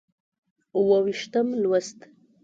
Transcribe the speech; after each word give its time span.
اووه 0.75 0.99
ویشتم 1.05 1.45
لوست 1.61 1.99